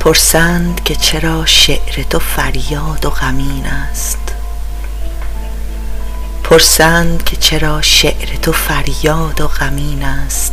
[0.00, 4.18] پرسند که چرا شعر تو فریاد و غمین است.
[6.44, 10.52] پرسند که چرا شعر تو فریاد و غمین است.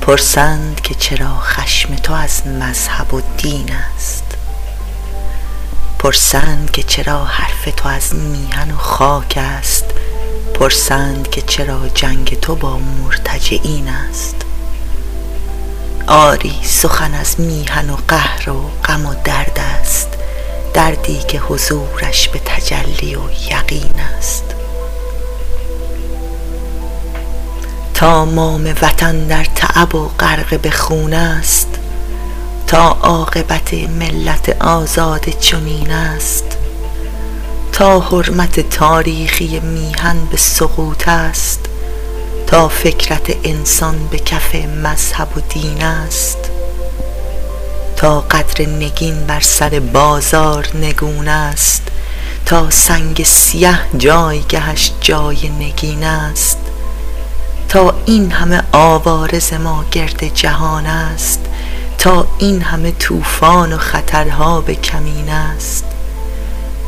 [0.00, 4.24] پرسند که چرا خشم تو از مذهب و دین است.
[5.98, 9.84] پرسند که چرا حرف تو از میهن و خاک است.
[10.54, 14.45] پرسند که چرا جنگ تو با مرتجعین است.
[16.06, 20.08] آری سخن از میهن و قهر و غم و درد است.
[20.74, 23.20] دردی که حضورش به تجلی و
[23.50, 24.44] یقین است.
[27.94, 31.68] تا مام وطن در تعب و غرقه به خون است
[32.66, 36.44] تا عاقبت ملت آزاده چنین است.
[37.72, 41.65] تا حرمت تاریخی میهن به سقوط است.
[42.46, 46.38] تا فکرت انسان به کف مذهب و دین است.
[47.96, 51.82] تا قدر نگین بر سر بازار نگون است.
[52.46, 56.58] تا سنگ سیه جایگهش جای نگین است.
[57.68, 61.40] تا این همه عوارض ما گرد جهان است.
[61.98, 65.84] تا این همه طوفان و خطرها به کمین است.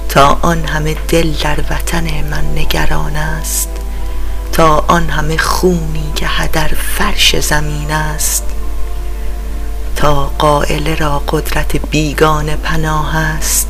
[0.09, 3.78] تا آن همه دل در وطن من نگران است.
[4.59, 8.45] تا آن همه خونی که هدر فرش زمین است
[9.97, 13.69] تا قافله را قدرت بیگانه پناه است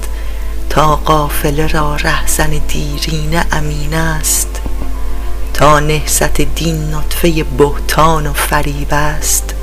[0.70, 4.48] تا قافله را رهزن دیرینه امین است
[5.54, 9.54] تا نهضت دین نطفه بهتان و فریب است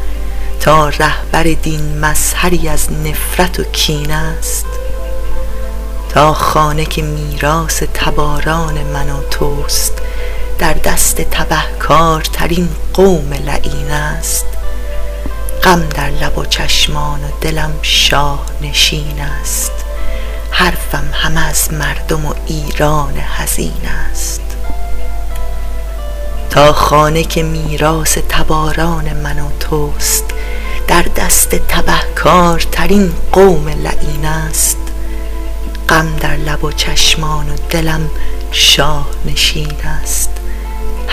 [0.59, 4.65] تا رهبر دین مظهری از نفرت و کین است
[6.09, 9.93] تا خانه که میراث تباران من و توست
[10.59, 14.45] در دست تبهکارترین قوم لعین است.
[15.63, 19.71] غم در لب و چشمان و دلم شاه نشین است.
[20.51, 24.41] حرفم همه از مردم و ایران حزین است.
[26.49, 30.25] تا خانه که میراث تباران من و توست
[30.87, 34.77] در دست تبهکارترین قوم لعین است.
[35.89, 38.09] غم در لب و چشمان و دلم
[38.51, 40.29] شاه نشین است.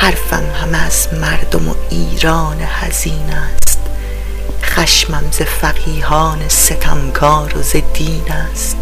[0.02, 3.78] حرفم همه از مردم و ایران حزین است.
[4.62, 8.76] خشمم ز فقیهان ستمکار و ز دین است.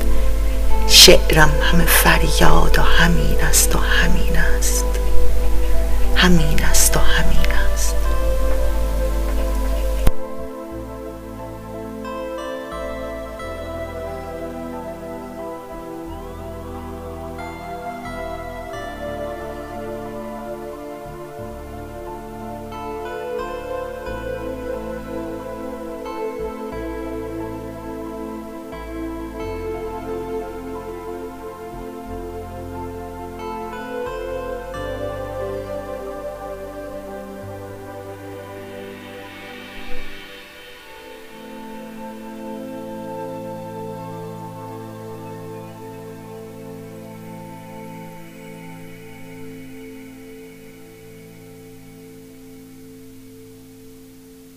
[0.88, 4.84] شعرم همه فریاد و همین است و همین است.
[6.16, 6.59] همین